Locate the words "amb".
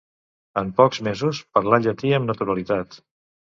2.21-2.33